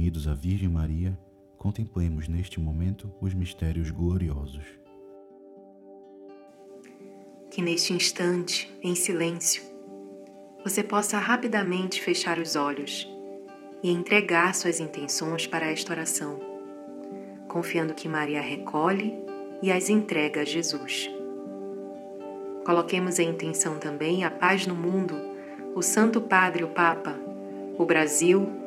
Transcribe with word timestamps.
unidos 0.00 0.26
à 0.26 0.32
Virgem 0.32 0.68
Maria, 0.68 1.18
contemplemos 1.58 2.26
neste 2.26 2.58
momento 2.58 3.12
os 3.20 3.34
mistérios 3.34 3.90
gloriosos. 3.90 4.64
Que 7.50 7.60
neste 7.60 7.92
instante, 7.92 8.74
em 8.82 8.94
silêncio, 8.94 9.62
você 10.64 10.82
possa 10.82 11.18
rapidamente 11.18 12.00
fechar 12.00 12.38
os 12.38 12.56
olhos 12.56 13.06
e 13.82 13.90
entregar 13.90 14.54
suas 14.54 14.80
intenções 14.80 15.46
para 15.46 15.70
esta 15.70 15.92
oração, 15.92 16.40
confiando 17.46 17.92
que 17.92 18.08
Maria 18.08 18.40
recolhe 18.40 19.12
e 19.62 19.70
as 19.70 19.90
entrega 19.90 20.40
a 20.40 20.44
Jesus. 20.46 21.10
Coloquemos 22.64 23.18
em 23.18 23.28
intenção 23.28 23.78
também 23.78 24.24
a 24.24 24.30
paz 24.30 24.66
no 24.66 24.74
mundo, 24.74 25.14
o 25.74 25.82
Santo 25.82 26.22
Padre, 26.22 26.64
o 26.64 26.68
Papa, 26.68 27.14
o 27.76 27.84
Brasil, 27.84 28.59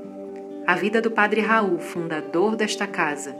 a 0.65 0.75
vida 0.75 1.01
do 1.01 1.11
Padre 1.11 1.41
Raul, 1.41 1.77
fundador 1.77 2.55
desta 2.55 2.87
casa, 2.87 3.35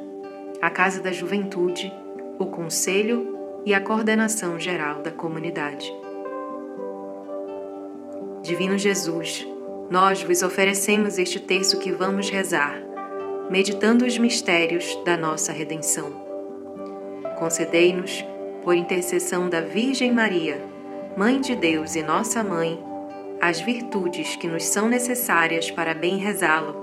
a 0.62 0.70
Casa 0.70 1.02
da 1.02 1.12
Juventude, 1.12 1.92
o 2.38 2.48
Conselho 2.48 3.62
e 3.66 3.74
a 3.74 3.80
coordenação 3.80 4.60
geral 4.60 5.02
da 5.02 5.10
comunidade. 5.10 5.90
Divino 8.42 8.78
Jesus, 8.78 9.48
nós 9.90 10.22
vos 10.22 10.44
oferecemos 10.44 11.18
este 11.18 11.40
terço 11.40 11.80
que 11.80 11.94
vamos 11.94 12.30
rezar, 12.30 12.76
meditando 13.50 14.06
os 14.06 14.18
mistérios 14.18 14.94
da 15.06 15.16
nossa 15.16 15.54
redenção. 15.54 16.12
Concedei-nos, 17.40 18.24
por 18.66 18.76
intercessão 18.76 19.50
da 19.50 19.62
Virgem 19.62 20.12
Maria, 20.12 20.62
Mãe 21.16 21.40
de 21.40 21.56
Deus 21.56 21.96
e 21.96 22.04
nossa 22.04 22.44
Mãe, 22.44 22.78
as 23.40 23.62
virtudes 23.62 24.36
que 24.36 24.48
nos 24.48 24.66
são 24.66 24.90
necessárias 24.90 25.72
para 25.72 25.94
bem 25.94 26.18
rezá-lo 26.18 26.83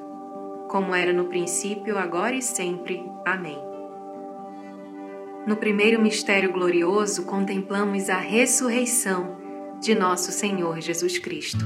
como 0.71 0.95
era 0.95 1.11
no 1.11 1.25
princípio, 1.25 1.97
agora 1.97 2.33
e 2.33 2.41
sempre. 2.41 3.03
Amém. 3.25 3.59
No 5.45 5.57
primeiro 5.57 6.01
mistério 6.01 6.53
glorioso, 6.53 7.25
contemplamos 7.25 8.09
a 8.09 8.17
ressurreição 8.17 9.37
de 9.81 9.93
nosso 9.93 10.31
Senhor 10.31 10.79
Jesus 10.79 11.19
Cristo. 11.19 11.65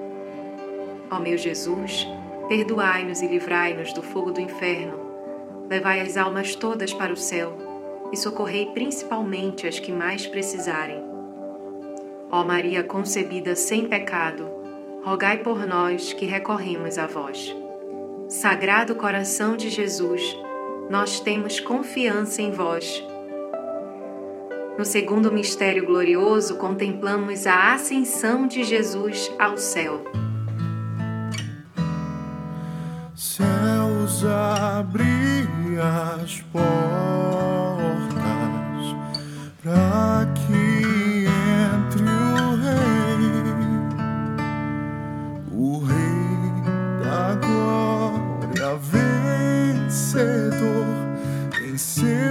Ó 1.11 1.19
meu 1.19 1.37
Jesus, 1.37 2.07
perdoai-nos 2.47 3.21
e 3.21 3.27
livrai-nos 3.27 3.91
do 3.91 4.01
fogo 4.01 4.31
do 4.31 4.39
inferno, 4.39 4.97
levai 5.69 5.99
as 5.99 6.15
almas 6.15 6.55
todas 6.55 6.93
para 6.93 7.11
o 7.11 7.17
céu 7.17 7.57
e 8.13 8.17
socorrei 8.17 8.67
principalmente 8.67 9.67
as 9.67 9.77
que 9.77 9.91
mais 9.91 10.25
precisarem. 10.25 11.03
Ó 12.31 12.45
Maria 12.45 12.81
concebida 12.81 13.57
sem 13.57 13.89
pecado, 13.89 14.49
rogai 15.03 15.39
por 15.39 15.67
nós 15.67 16.13
que 16.13 16.25
recorremos 16.25 16.97
a 16.97 17.07
vós. 17.07 17.53
Sagrado 18.29 18.95
coração 18.95 19.57
de 19.57 19.69
Jesus, 19.69 20.37
nós 20.89 21.19
temos 21.19 21.59
confiança 21.59 22.41
em 22.41 22.51
vós. 22.51 23.05
No 24.77 24.85
segundo 24.85 25.29
mistério 25.29 25.85
glorioso, 25.85 26.55
contemplamos 26.55 27.45
a 27.45 27.73
ascensão 27.73 28.47
de 28.47 28.63
Jesus 28.63 29.29
ao 29.37 29.57
céu. 29.57 30.01
Céus 33.41 34.23
abri 34.23 35.47
as 35.79 36.41
portas 36.51 36.61
para 39.63 40.27
que 40.35 41.25
entre 41.73 42.03
o 42.03 42.55
Rei, 42.61 43.33
o 45.51 45.79
Rei 45.79 46.53
da 47.03 47.33
glória 47.43 48.69
vencedor, 49.79 50.91
em 51.65 51.75
seu 51.77 52.30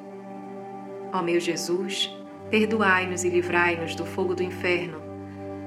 Ó 1.13 1.21
meu 1.21 1.39
Jesus, 1.39 2.15
perdoai-nos 2.49 3.23
e 3.23 3.29
livrai-nos 3.29 3.95
do 3.95 4.05
fogo 4.05 4.33
do 4.33 4.43
inferno, 4.43 5.01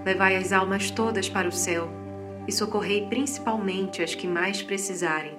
levai 0.04 0.36
as 0.36 0.52
almas 0.52 0.90
todas 0.90 1.28
para 1.28 1.48
o 1.48 1.52
céu 1.52 1.88
e 2.46 2.52
socorrei 2.52 3.06
principalmente 3.06 4.02
as 4.02 4.14
que 4.14 4.26
mais 4.26 4.62
precisarem. 4.62 5.36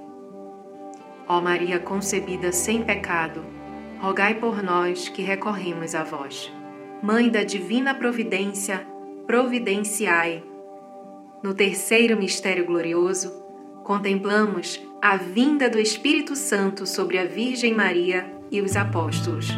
Ó 1.27 1.41
Maria 1.41 1.79
concebida 1.79 2.51
sem 2.51 2.83
pecado, 2.83 3.43
rogai 3.99 4.35
por 4.35 4.61
nós 4.61 5.09
que 5.09 5.21
recorremos 5.21 5.95
a 5.95 6.03
vós. 6.03 6.51
Mãe 7.01 7.29
da 7.29 7.43
Divina 7.43 7.93
Providência, 7.95 8.85
providenciai. 9.25 10.43
No 11.43 11.53
terceiro 11.53 12.17
mistério 12.17 12.65
glorioso, 12.65 13.31
contemplamos 13.83 14.81
a 15.01 15.17
vinda 15.17 15.69
do 15.69 15.79
Espírito 15.79 16.35
Santo 16.35 16.85
sobre 16.85 17.17
a 17.17 17.25
Virgem 17.25 17.73
Maria 17.73 18.31
e 18.51 18.61
os 18.61 18.75
apóstolos. 18.75 19.49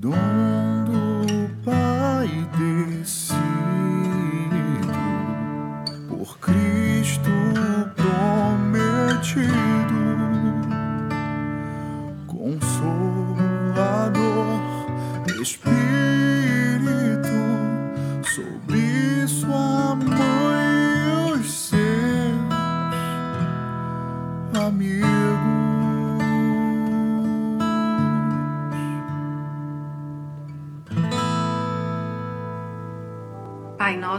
don't 0.00 0.59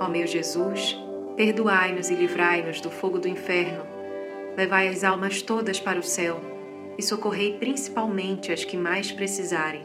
Ó 0.00 0.08
meu 0.08 0.26
Jesus, 0.26 0.96
perdoai-nos 1.36 2.08
e 2.10 2.14
livrai-nos 2.14 2.80
do 2.80 2.90
fogo 2.90 3.18
do 3.18 3.26
inferno, 3.26 3.84
levai 4.56 4.88
as 4.88 5.02
almas 5.02 5.42
todas 5.42 5.80
para 5.80 5.98
o 5.98 6.02
céu 6.02 6.40
e 6.96 7.02
socorrei 7.02 7.54
principalmente 7.58 8.52
as 8.52 8.64
que 8.64 8.76
mais 8.76 9.10
precisarem. 9.10 9.82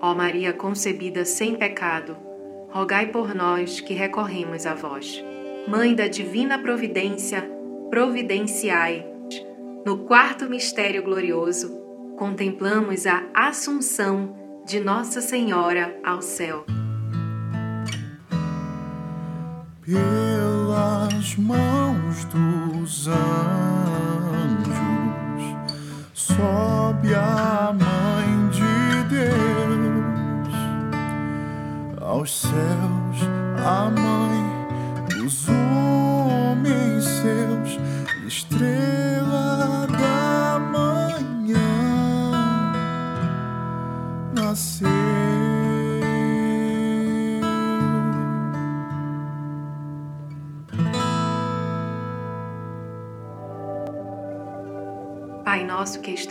Ó 0.00 0.14
Maria 0.14 0.52
concebida 0.52 1.24
sem 1.24 1.54
pecado, 1.54 2.16
rogai 2.70 3.06
por 3.06 3.34
nós 3.34 3.80
que 3.80 3.94
recorremos 3.94 4.66
a 4.66 4.74
vós. 4.74 5.22
Mãe 5.66 5.94
da 5.94 6.06
divina 6.06 6.58
providência, 6.58 7.50
providenciai. 7.88 9.06
No 9.84 10.04
quarto 10.04 10.48
mistério 10.48 11.02
glorioso, 11.02 11.80
contemplamos 12.18 13.06
a 13.06 13.24
Assunção 13.32 14.36
de 14.66 14.78
Nossa 14.78 15.22
Senhora 15.22 15.98
ao 16.02 16.20
céu 16.20 16.64
pelas 19.86 21.36
mãos 21.36 22.24
dos 22.32 23.08
anjos, 23.08 23.24
sobe 26.14 27.14
a 27.14 27.33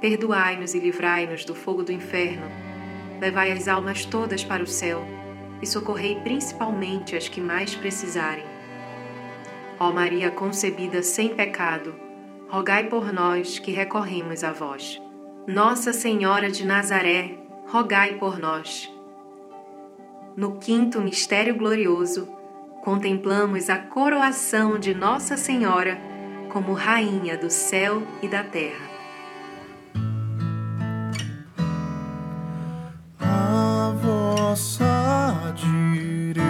perdoai-nos 0.00 0.74
e 0.74 0.80
livrai-nos 0.80 1.44
do 1.44 1.54
fogo 1.54 1.82
do 1.82 1.92
inferno, 1.92 2.46
levai 3.20 3.52
as 3.52 3.68
almas 3.68 4.04
todas 4.04 4.42
para 4.42 4.62
o 4.62 4.66
céu 4.66 5.04
e 5.60 5.66
socorrei 5.66 6.16
principalmente 6.16 7.14
as 7.14 7.28
que 7.28 7.40
mais 7.40 7.74
precisarem. 7.74 8.44
Ó 9.78 9.92
Maria 9.92 10.30
concebida 10.30 11.02
sem 11.02 11.34
pecado, 11.34 11.94
rogai 12.48 12.84
por 12.88 13.12
nós 13.12 13.58
que 13.58 13.70
recorremos 13.70 14.42
a 14.42 14.52
vós. 14.52 15.00
Nossa 15.46 15.92
Senhora 15.92 16.50
de 16.50 16.66
Nazaré, 16.66 17.38
rogai 17.66 18.14
por 18.14 18.38
nós. 18.38 18.92
No 20.36 20.58
quinto 20.58 21.00
mistério 21.00 21.54
glorioso, 21.54 22.26
contemplamos 22.82 23.68
a 23.68 23.78
coroação 23.78 24.78
de 24.78 24.94
Nossa 24.94 25.36
Senhora 25.36 25.98
como 26.52 26.72
Rainha 26.72 27.36
do 27.36 27.50
céu 27.50 28.02
e 28.22 28.28
da 28.28 28.42
terra. 28.42 28.89
Vossa 34.50 35.54
direita 35.54 36.49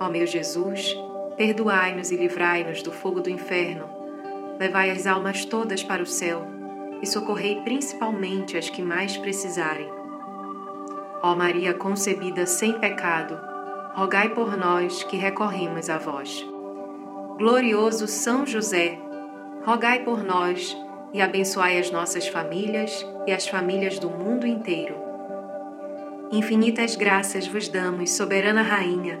Ó 0.00 0.08
meu 0.08 0.26
Jesus, 0.26 0.96
perdoai-nos 1.36 2.10
e 2.10 2.16
livrai-nos 2.16 2.82
do 2.82 2.90
fogo 2.90 3.20
do 3.20 3.30
inferno, 3.30 3.88
levai 4.58 4.90
as 4.90 5.06
almas 5.06 5.44
todas 5.44 5.82
para 5.82 6.02
o 6.02 6.06
céu 6.06 6.46
e 7.00 7.06
socorrei 7.06 7.60
principalmente 7.62 8.56
as 8.56 8.68
que 8.68 8.82
mais 8.82 9.16
precisarem. 9.16 9.88
Ó 11.22 11.34
Maria 11.34 11.74
concebida 11.74 12.46
sem 12.46 12.78
pecado, 12.78 13.38
rogai 13.94 14.30
por 14.30 14.56
nós 14.56 15.02
que 15.04 15.16
recorremos 15.16 15.88
a 15.88 15.98
vós. 15.98 16.44
Glorioso 17.38 18.06
São 18.06 18.46
José, 18.46 18.98
rogai 19.64 20.04
por 20.04 20.22
nós 20.22 20.76
e 21.12 21.22
abençoai 21.22 21.78
as 21.78 21.90
nossas 21.90 22.26
famílias 22.26 23.06
e 23.26 23.32
as 23.32 23.46
famílias 23.46 23.98
do 23.98 24.10
mundo 24.10 24.46
inteiro. 24.46 24.96
Infinitas 26.32 26.96
graças 26.96 27.46
vos 27.46 27.68
damos, 27.68 28.10
soberana 28.10 28.62
Rainha, 28.62 29.18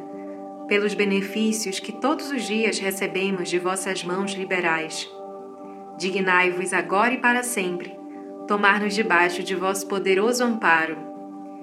pelos 0.66 0.94
benefícios 0.94 1.78
que 1.78 1.92
todos 1.92 2.30
os 2.30 2.42
dias 2.44 2.78
recebemos 2.78 3.48
de 3.48 3.58
vossas 3.58 4.02
mãos 4.02 4.32
liberais. 4.32 5.10
Dignai-vos 5.98 6.72
agora 6.72 7.14
e 7.14 7.18
para 7.18 7.42
sempre, 7.42 7.96
tomar-nos 8.46 8.94
debaixo 8.94 9.42
de 9.42 9.54
vosso 9.54 9.86
poderoso 9.86 10.42
amparo, 10.44 10.96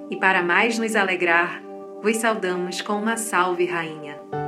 e 0.10 0.16
para 0.16 0.42
mais 0.42 0.78
nos 0.78 0.96
alegrar, 0.96 1.62
vos 2.02 2.18
saudamos 2.18 2.82
com 2.82 2.94
uma 2.94 3.18
salve, 3.18 3.66
Rainha. 3.66 4.41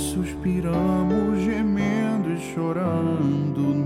Suspiramos, 0.00 1.38
gemendo 1.44 2.32
e 2.32 2.38
chorando 2.38 3.79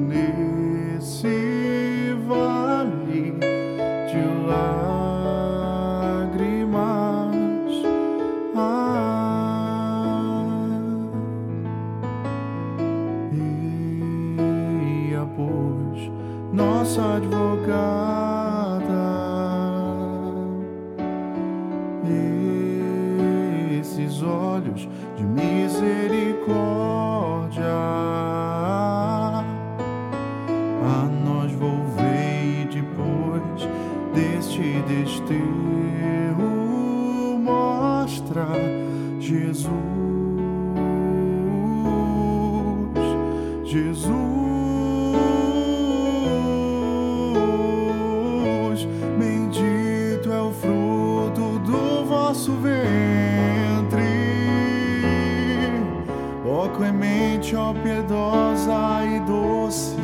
ó 57.75 57.83
piedosa 57.83 59.05
e 59.05 59.21
doce, 59.21 59.97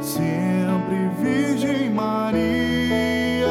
sempre 0.00 1.08
Virgem 1.20 1.90
Maria, 1.90 3.48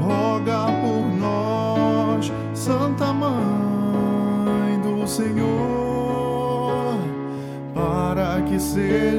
roga 0.00 0.66
por 0.82 1.06
nós, 1.18 2.32
Santa 2.54 3.12
Mãe 3.12 4.80
do 4.80 5.06
Senhor, 5.06 6.98
para 7.74 8.42
que 8.42 8.58
sejamos 8.58 9.13